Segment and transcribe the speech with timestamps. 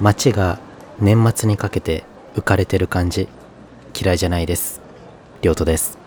[0.00, 0.58] 街が
[1.00, 3.28] 年末にかけて浮かれてる感じ
[3.98, 4.82] 嫌いじゃないです。
[5.40, 6.05] りょうとです。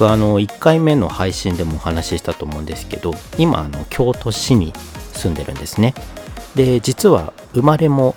[0.00, 4.72] 僕あの1回目の配信でもお話ししたと思うんですけど今あの京都市に
[5.12, 5.92] 住んでるんですね。
[6.54, 8.14] で実は生まれも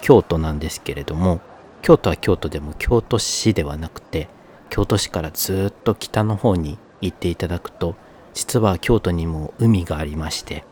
[0.00, 1.42] 京都なんですけれども
[1.82, 4.28] 京都は京都でも京都市ではなくて
[4.70, 7.96] 京都市からずっと北の方に行っていただくと
[8.32, 10.64] 実は京都にも海がありまして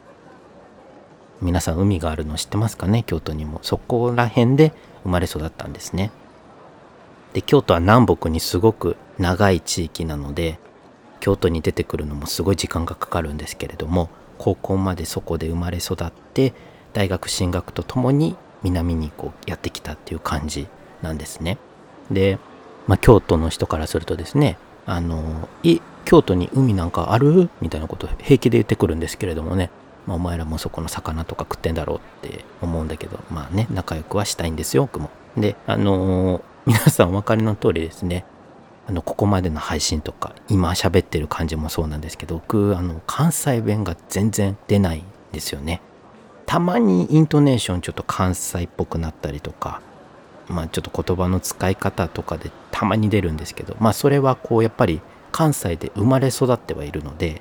[1.42, 3.05] 皆さん海があるの知ってますかね？
[3.06, 3.61] 京都にも。
[3.61, 4.73] そこら辺で
[5.03, 6.11] 生まれ育ったんですね。
[7.33, 10.59] で京都は南北にすごく長い地域なので
[11.21, 16.55] 京都に出てくるのもすごい時間がかかるんですけれども高校までそこで生まれ育って
[16.93, 20.69] 大学進学とともに南にこうやってきたっていう感じ
[21.03, 21.59] なんですね。
[22.11, 22.39] で、
[22.87, 27.51] まあ、京都の人からするとですねあのい京都に海なんかある？
[27.61, 29.70] みたいなこと平気で言ってくるんですけれどもね、
[30.07, 35.11] まあ、お前らもそこの魚とか食ってんだろうって思うんだけどまあね仲良くはしたいんですよ僕も。
[35.37, 38.27] であのー、皆さんお分かりの通りですね。
[38.86, 45.80] あのここまでの配信とか今喋ってる感じもそうなんですけど僕あの関西弁が全然出ないんですよね。
[46.44, 49.80] たまにイントネーションちょっと関西っぽくなったりとか
[50.46, 55.00] まあちょっと言葉の使い方とかでたまに出るんですけどまあそれはこうやっぱり
[55.33, 57.41] 関西で生まれ育ってはいるので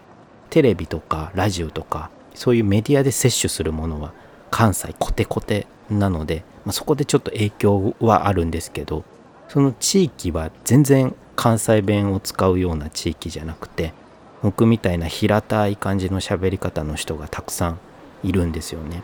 [0.50, 4.14] テレビとかラジオとかそういうメディアで摂取するものは
[4.52, 9.04] 関西コテコテなので、まあ、そこでちょっと影響はあるんですけど
[9.48, 13.94] その地域は全然関西弁を使うような地域じゃなくて
[14.42, 17.80] 僕みたいな平たい感じの喋り方の人がたくさん
[18.24, 19.04] いるんですよね。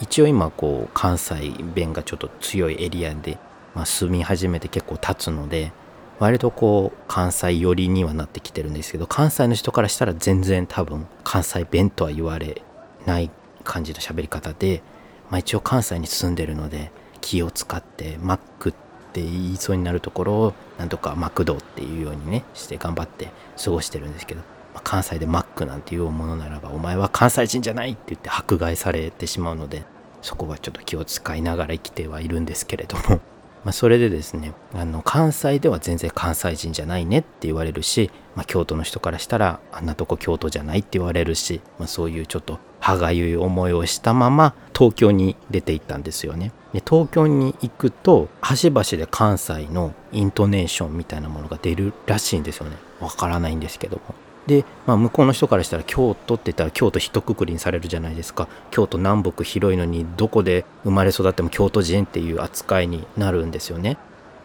[0.00, 3.36] 一応今こう関西弁がちょっと強いエリアで、
[3.74, 5.72] まあ、住み始めて結構経つので
[6.20, 12.62] 割とこう関西寄りにはなってきてるんですけど関西の人からしたら全然多分関西弁とは言われ
[13.06, 13.30] ない
[13.64, 14.82] 感じの喋り方で、
[15.30, 23.30] まあ、一応関西に住んでるので気を使ってマックってって言いそうになるところをなんとかマクドっていうようにねして頑張って
[23.62, 24.40] 過ごしてるんですけど、
[24.74, 29.84] まあ、関西でマックなんていうものならばお前は関西人じゃないって言って迫害されてしまうので
[30.20, 33.20] そこはちょっと気を使いながら生きてはいるんですけれども
[33.64, 46.52] ま、それでですねあの関西では全然関西人じゃないねって言われるし、まあ、京都の人からしたらあんなとこ京都じゃないって言われるし、まあ、そういうちょっと歯がゆい思いをしたまま東京に出て行ったんですよね。
[46.72, 52.76] で東京に行くと端々で関西のイントネーションみたいなものが出るらしいんですよね。
[53.00, 54.14] わからないんですけども。
[54.46, 63.98] で、まあ、向こうの人からしたら京都って言ったら京都一括りにされるじゃないですか京都南北広いのにどこで生まれ育っても京都人っていう扱いになるんですよね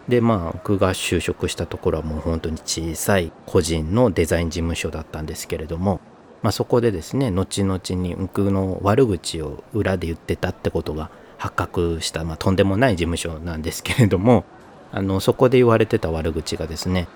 [0.08, 6.02] でまあ僕が就職したところはもう本当に小さい個人のデザイン事務所だったんですけれども、
[6.41, 14.46] まあ、そこでですね後々に僕の悪口を裏で言ってたってことが発覚した、まあ、とんでもない事務所なんですけれども
[14.92, 17.08] あのそこで言われてた悪口がですね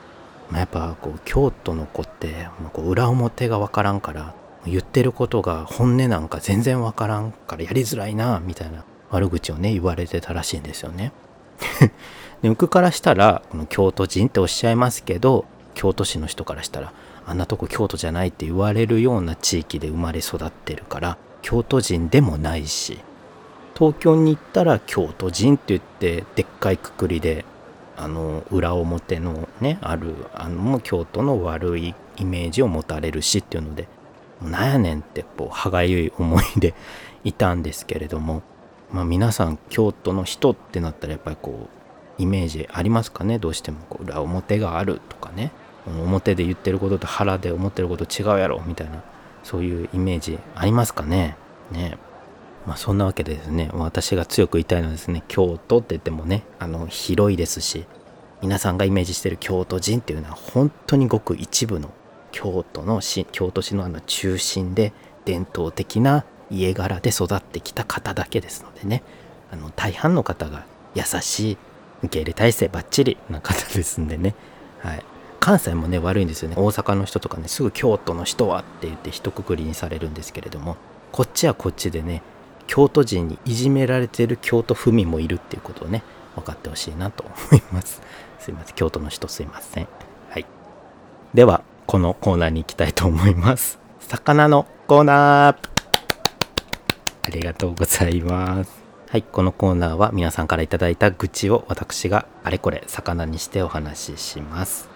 [0.50, 4.34] まあ、やっぱこう京都の子ってこう裏表が分からんから
[4.66, 11.12] 言ってることが本音なんか全然分からんからやりづらいなみたいな悪口をね言われてたらしいんですよね。
[12.42, 16.94] で僕からしたらこの京都人っておっしゃいますけど京都市の人からしたら
[17.26, 23.00] あんなとこ京都じゃないって言われるような地域で生まれ育ってるから京都人でもないし
[23.76, 27.46] 東京に行ったら京都人って言ってでっかいくくりで
[27.96, 33.88] あの裏表のねあるあの京都の悪いイメージを持たれるしっていうので
[34.42, 36.74] なんやねんってこう歯がゆい思いで
[37.24, 38.44] いたんですけれども、
[38.92, 41.87] まあ、皆さん京都の人ってなったらやっぱりこう
[42.18, 43.40] イメージありますかね？
[43.40, 45.52] どうしてもこう裏表があるとかね。
[45.86, 49.04] 表で言ってることと腹で思ってること違うやろみたいな
[49.44, 51.38] そういうイメージありますかね？
[51.72, 51.98] ね。
[52.66, 57.86] まあ、そんなわけでですね私が強く言いたいのはですね京都って言ってもねあの広いですし
[58.42, 61.92] 皆さんがイメージしてる京都人っていうのは本当にごく一部の
[62.34, 63.00] 京都の
[63.32, 64.92] 京都市のあの中心で
[65.24, 69.02] 伝統的な家柄で育ってきた方だけですのでね。
[69.50, 71.58] あの大半の方が優しい
[72.00, 74.36] 受け入れ体制ばっちりな方ですんでね、
[74.80, 75.04] はい、
[75.40, 76.56] 関西もね悪いんですよね。
[76.58, 80.78] 大阪の人とかねすぐ京都の人はって言って一括りにされるんですけれども。
[81.12, 82.22] こっちはこっちでね
[82.68, 86.04] 京都人にいじめられてる京都府民もいるっていうことをね
[86.36, 88.02] 分かってほしいなと思います。
[88.40, 88.76] すいません。
[88.76, 89.88] 京都の人すいません。
[90.30, 90.46] はい。
[91.34, 93.80] ではこのコーナーに行きたいと思います。
[94.00, 95.56] 魚のコーナー。
[97.24, 98.77] ありがとうございます。
[99.10, 104.90] はいこのコーナーは皆さんから頂いた愚痴を私があれこれ魚にしてお話しします。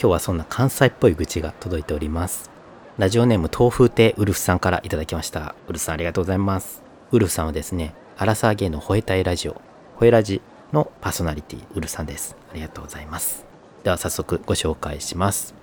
[0.00, 2.50] 今日はそんな関西っぽい愚痴が届いております。
[2.96, 5.54] ラジオネーム豆腐亭ウルフさんから頂きました。
[5.68, 6.82] ウルフさんありがとうございます。
[7.12, 9.60] ウルフさんはですねアラサーゲーの吠えたいラジオ
[9.98, 10.40] 吠えラジ
[10.72, 12.36] のパーソナリティウルフさんです。
[12.50, 13.44] ありがとうございます。
[13.84, 15.54] では早速ご紹介します。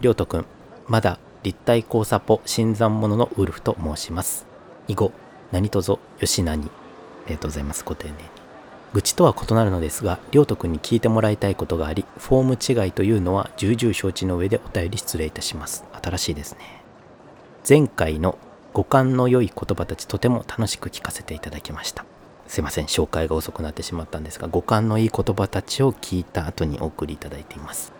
[0.00, 0.46] りょうとくん
[0.88, 4.46] まだ立体交差ポ新参者のウルフと申します。
[4.88, 5.12] 以後
[5.52, 6.79] 何卒吉何あ
[7.30, 8.18] りがとうございますご丁寧に
[8.92, 15.84] 愚痴とは異なるのですが、りょうとくんに聞いてもらいたいことがあり、フォーム違いというのは重々承知の上でお便り失礼いたします。
[16.02, 16.82] 新しいですね。
[17.68, 18.36] 前回の
[18.72, 22.04] 五感の良い言葉たちとても楽しく聞かせていただきました。
[22.48, 27.92] すいません、紹介が遅くなってしまったんですが、五感のいい言葉たちを聞いた後にお送りいただいています。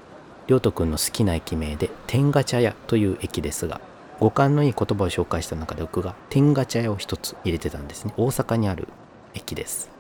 [0.49, 3.81] りょうとくんの好きな駅名で、天ガ茶屋という駅ですが、
[4.19, 8.12] 五感のいい言葉を紹介した中で僕が天ガ茶屋を一つ入れてたんですね。
[8.17, 8.88] 大阪にある
[9.35, 9.91] 駅です。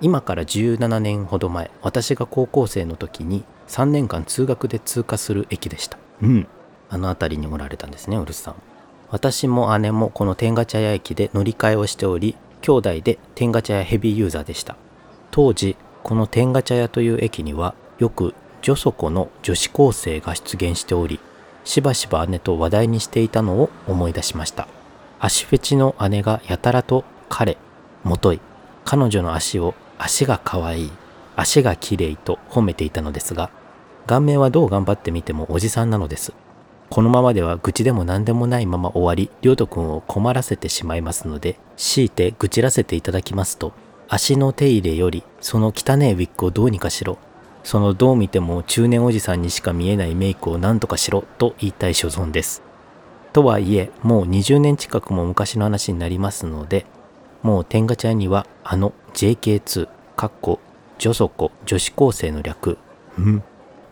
[0.00, 5.98] 今から17年ほど前、私が高校生の時に3年間通学で通過する駅でした。
[6.22, 6.46] うん。
[6.90, 8.54] あの辺りにおられたんですね、ウルスさん。
[9.10, 14.76] 私も姉もこの天ガ茶屋駅で乗り換えをしており、兄弟で天ガ茶屋ヘビーユーザーでした。
[15.30, 21.20] 当時、この天ガ茶屋という駅には、よく女祖子の女子高生が出現しており、
[21.64, 24.68] しばしば姉と話題にしていたのを思い出しました。
[25.20, 27.58] 足フェチの姉がやたらと彼、
[28.04, 28.40] もとい、
[28.90, 30.90] 彼女の足を足が可愛い、
[31.36, 33.50] 足が綺麗と褒めていたのですが、
[34.06, 36.32] 顔面はどう頑張ってみてもおじさんなのです。
[36.88, 43.74] このままでは愚痴でも何でもないまま終わり、りょうとくんを困らせてしまいますので、強いて愚痴らせていただきますと、
[44.08, 47.18] 足の手入れより、その汚えウィッグをどうにかしろ。
[47.64, 52.62] そのどう見ても中年おじさんにしか見えないメイクを何とかしろと言いたい所存です。
[53.34, 56.86] とはいえ、もう20年近くも昔の話になりますので、
[57.42, 60.60] もう天ガちゃんにはあの JK2、かっこ
[60.98, 62.78] 女祖子女子高生の略、
[63.20, 63.42] ん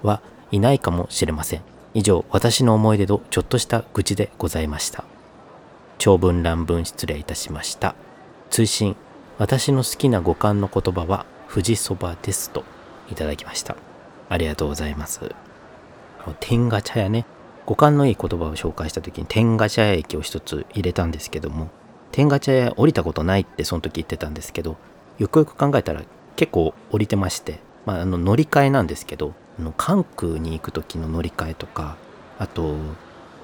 [0.02, 0.20] は
[0.50, 1.62] いないかもしれません。
[1.94, 5.04] 以上、私の思い出とちょっとした愚痴でございました。
[5.98, 7.94] 長文乱文失礼いたしました。
[8.50, 8.96] 追伸、
[9.38, 12.64] 私の好きな五感の言葉は富士そばですと
[13.10, 13.76] いただきました。
[14.28, 15.34] ありがとうございます。
[16.40, 17.24] 天ガ茶屋ね、
[17.64, 21.70] 五感のいい言葉を紹介した時に天ガ茶屋駅を一つ入れたんですけども、
[22.12, 24.76] 天ガ茶屋降りたことないってその時言ってたんですけど
[25.18, 26.02] よくよく考えたら
[26.36, 31.96] 結構降りてまして、まあ、あの乗り換えなんですけどあの関空に行く時の乗り換えとか
[32.38, 32.76] あと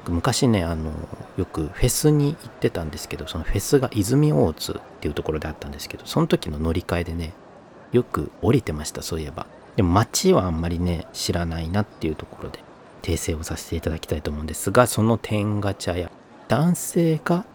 [0.08, 0.92] 昔ねあの
[1.36, 7.32] よくフェスに行ってたんですけどそのフェスが泉大津っていうところであったんですけどその時の乗り換えでね
[7.92, 9.46] よく降りてましたそういえば。
[9.76, 12.58] でも街はあんまりね知らないなっていうところで
[13.02, 16.10] 訂正をさせていただきたいと思うんですがその天ガチャや
[16.48, 17.46] 男性が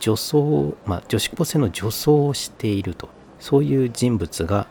[0.00, 3.08] 女装、まあ、女子高生の女装をしていると。
[3.40, 4.66] そういう人物が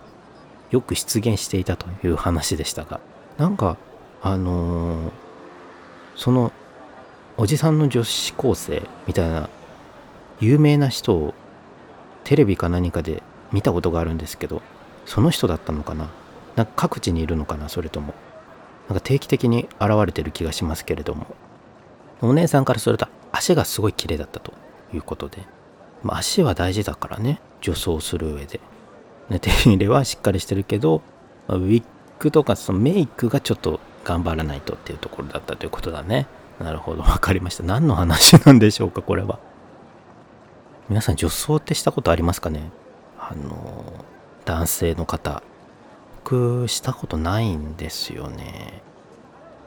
[0.72, 3.00] よく出現していたという話でしたが。
[3.38, 3.78] なんか
[4.22, 5.12] あのー、
[6.16, 6.52] その
[7.38, 9.50] おじさんの女子高生みたいな
[10.40, 11.36] 有名な人を
[12.24, 13.22] テレビか何かで
[13.52, 14.64] 見たことがあるんですけど
[15.06, 16.10] その人だったのかな？
[16.56, 17.70] なんか各地にいるのかな？
[17.70, 18.16] それとも。
[18.88, 21.28] なんか定期的に現れてる気がしますけれども。
[22.22, 24.54] お姉さんからすると足がすごい綺麗だったと。
[24.94, 25.40] いうことで、
[26.04, 27.40] まあ、足は大事だからね。
[27.62, 28.60] 助走する上で、
[29.30, 31.02] ね、手入れはしっかりしてるけど、
[31.48, 31.84] まあ、ウィッ
[32.20, 36.28] グとかそのメイクがちょっと頑張らないとっていうところだったということだね。
[36.60, 37.04] なるほど。
[37.04, 37.64] 分かりました。
[37.64, 39.40] 何の話なんでしょうかこれは。
[40.90, 42.70] 皆さん女装ってしたことありますかね？
[43.18, 44.06] あの
[44.44, 45.42] 男性の方。
[46.26, 48.82] 僕したことないんですよね。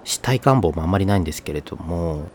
[0.05, 2.29] したい願望もあんまりないんですけれども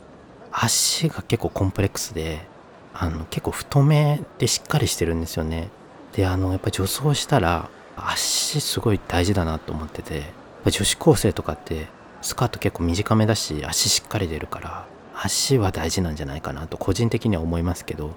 [0.52, 2.46] 足が結構コンプレックスで
[2.94, 5.70] あの結構太めでしっかりしてるんですよね。
[6.14, 10.24] であのやっぱ女装したら足すごい大事だなと思ってて
[10.66, 11.88] 女子高生とかって
[12.22, 18.16] スカート結構短めだし足しっかり出るから足は大事なんじゃないかなと個人的には思いますけど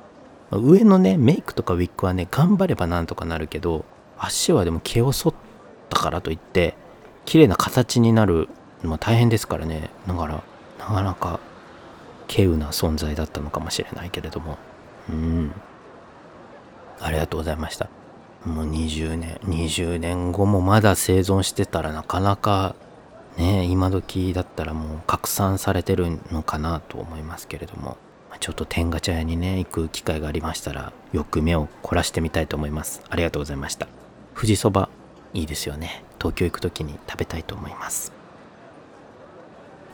[0.50, 3.84] 上のねメイクとかウィッグはね頑張ればなんとかなるけど
[4.18, 5.34] 足はでも毛を剃っ
[5.88, 6.76] たからといって
[7.24, 8.48] 綺麗な形になる
[8.82, 9.90] のは大変ですからね。
[10.06, 10.42] だから
[10.78, 11.40] なかなか
[12.28, 14.58] 稀有な存在だったのかもしれないけれども。
[15.08, 15.52] うん。
[17.00, 17.88] ありがとうございました。
[18.44, 22.74] もう20年20年後もまだ生存してたらなかなか
[23.38, 27.96] ね今時だったらもう拡散されてるのかなと思いますけれども。
[28.40, 33.02] ちょっと天ガ茶屋にね行く機会がありましたらよく目を凝らしてみたいと思います。
[33.08, 33.86] ありがとうございました。
[34.34, 34.88] 富士そば
[35.32, 36.04] いいですよね。
[36.18, 38.13] 東京行く時に食べたいと思います。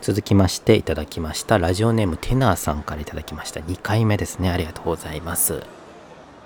[0.03, 3.61] 続きましていただきましたラジオネームテナーさんからいただきました。
[3.61, 4.51] 2回目ですね。
[4.51, 5.63] ありがとうございます、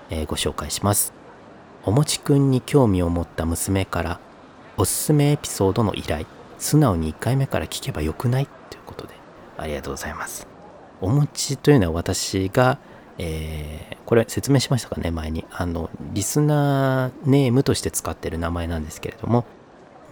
[0.09, 1.13] えー、ご紹介します。
[1.85, 4.19] おもちくんに興味を持った娘から
[4.75, 6.25] おすすめエピソードの依頼。
[6.57, 8.47] 素直に1回目から聞けばよくない？
[8.69, 9.13] ということで
[9.57, 10.45] ありがとうございます。
[10.99, 12.77] お餅というのは私が
[13.17, 15.45] えー、これ説明しましたかね前に。
[15.49, 19.45] あのリスナーネームとして使ってる名前なんですけれども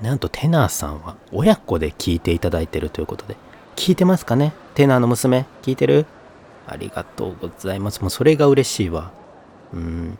[0.03, 3.37] なんとテナーさんは親子で聞いていただいてるということで。
[3.77, 4.51] 聞いてますかね？
[4.75, 6.05] テナーの娘聞いてる？
[6.67, 8.01] ありがとうございます。
[8.01, 9.13] もうそれが嬉しいわ。
[9.71, 10.17] うん。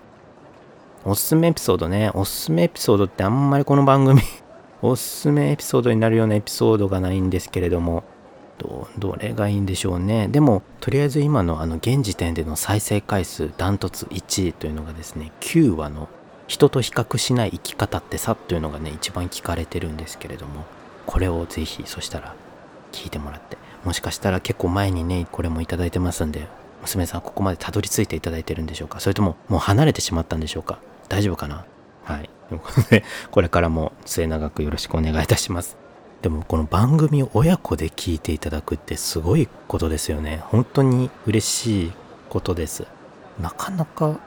[1.04, 2.12] おすすめエピソードね。
[2.14, 4.22] おすすめエピソードってあんまりこの番組
[4.82, 8.06] おすすめエピソードになるようなエピソードがないんですけれども。
[8.60, 10.30] どどれがいいんでしょうね。
[10.30, 16.08] でもとりあえず今のあの現時点での再生回数ダントツ1位というのがですね9話の
[16.48, 20.66] 人と比較しない生き方ってさというのがね一番聞かれてるんですけれども
[21.06, 22.36] これをぜひそしたら
[22.92, 26.48] 聞いてもらってもしかしたら結構前にねこれもいいてますんで
[26.82, 29.00] 娘さんここまでたどり着いていただいてるんでしょうか？
[29.00, 30.80] それとももう離れてしまったんでしょうか？
[31.08, 31.66] 大丈夫かな？
[32.04, 32.30] はい。
[32.50, 35.78] ということでこれからも末永くよろしくお願いいたします。
[36.22, 40.42] でもこの番組を親子で聞いていただくってすごいことですよね。
[40.44, 41.92] 本当に嬉しい
[42.30, 42.86] ことです。
[43.40, 44.20] なかなか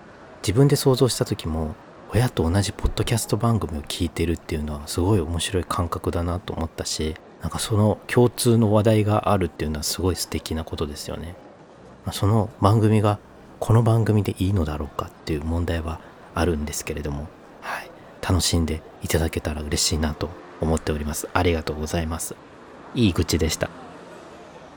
[0.42, 1.75] 自分で想像した時も
[2.16, 11.35] 親と同じポッドキャスト番組を聞いてるっていうのはすごい面白い感覚だなと思ったしなんかその共通の話題があるっていうのはすごい素敵なことですよね、
[12.06, 13.18] ま、その番組が
[13.61, 16.00] この番組でいいのだろうかっていう問題は
[16.35, 17.28] あるんですけれども、
[17.61, 17.90] はい、
[18.26, 20.30] 楽しんでいただけたら嬉しいなと
[20.62, 21.28] 思っております。
[21.35, 22.35] ありがとうございます。
[22.94, 23.68] いい愚痴でした。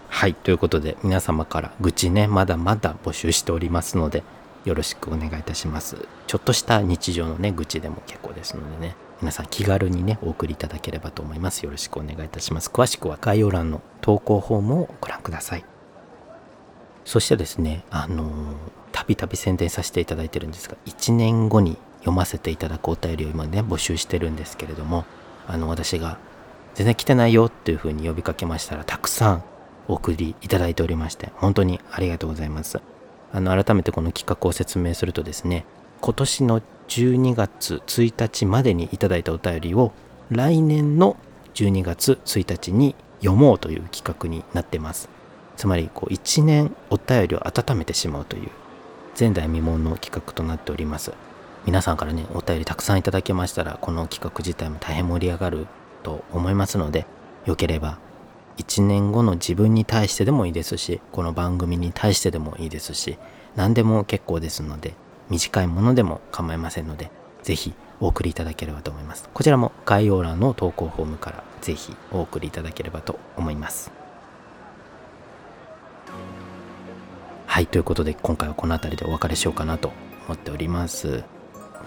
[0.10, 4.24] はい、ということで皆様から愚痴ね、まだまだ募集しておりますので、
[4.66, 6.08] よろしくお願いいたします。
[6.28, 11.64] ちょっとした日常のね、愚痴でも結構ですのでね、皆さん気軽にね、お送りいただければと思います。
[11.64, 12.70] よろしくお願いいたします。
[12.70, 15.66] 詳しくは概要欄の投稿フォームをご覧ください。
[17.06, 18.56] そしてですね、あのー、
[18.92, 25.06] たびたび宣伝させていただいてるんですが、1年後に読ませていただくお便りを今ね、募集してるんですけれども、
[25.50, 26.20] あの私が
[26.76, 29.44] 全然来てないよっていうふうに呼びかけましたらたくさん
[29.88, 32.80] お送りいただいておりまして本当にありがとうございます
[33.32, 35.66] あの改めてこの企画を説明するとですね
[36.02, 39.92] 今年の12月1日までにいただいたお便りを
[40.32, 41.18] 来年の
[41.54, 45.10] 12月1日に読もうという企画になってます。
[45.58, 48.50] つまりこう1年お便りを温めてしまうという
[49.20, 51.12] 前代未聞の企画となっております。
[51.66, 55.68] 皆さんからねお便りたくさんいただけましたらこの企画自体も大変盛り上がる
[56.04, 57.06] と思いますので
[57.46, 58.00] よければ
[58.60, 63.18] 1年後の自分に対してでもいいですしこの番組に対してでもいいですし
[63.56, 64.94] 何でも結構ですので
[65.30, 67.10] 短いものでも構いませんので
[67.42, 69.30] 是非お送りいただければと思います。
[69.34, 73.92] こちらも概要欄の投稿フォームから是非お送りいただければと思います。
[77.46, 79.92] はいということで今回はこの辺りでお別れしようかなと
[80.28, 81.24] 思っております。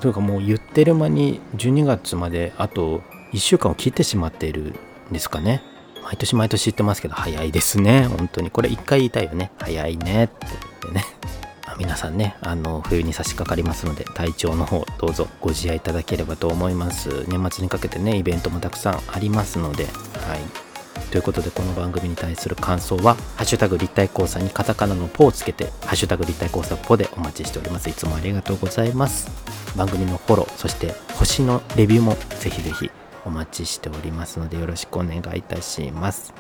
[0.01, 3.03] というかもう言ってる間に12月まであと
[3.33, 4.75] 1週間を切ってしまっている
[5.11, 5.63] んですかね。
[6.03, 8.07] 毎年毎年言ってますけど早いですね。
[8.07, 8.51] 本当に。
[8.51, 9.53] これ一回言いたいよね。
[9.59, 11.05] 早いねって言ってね。
[11.79, 17.25] 皆さんね、あの、冬に差し掛かりますので、体調の方、どうぞご自愛いただければと思います。
[17.29, 19.91] 年末にかけてね、イベントもたくさんありますので、は
[20.37, 20.73] い。
[21.11, 29.31] ということでこの番組に対する感想は「ハッシュタグ立体交差」にカタカナの「ポ」をつけて「ハッシュタグ立体交差ポ」でお待ちしておりますいつもありがとうございます
[29.77, 32.91] 番組のフォローそして星のレビューもぜひぜひ
[33.25, 36.35] お待ちしておりますのでよろしくお願いいたします。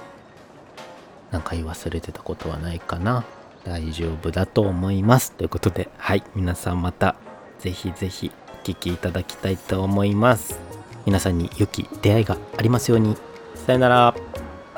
[1.31, 3.25] 何か言い忘れてたことはないかな？
[3.65, 5.33] 大丈夫だと思います。
[5.33, 6.25] ということではい。
[6.35, 7.15] 皆さんまた
[7.59, 10.59] ぜひぜひお聴きいただきたいと思います。
[11.07, 13.17] 皆さんに良き出会いがありますように。
[13.55, 14.15] さよなら。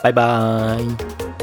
[0.03, 1.34] バイバーイ。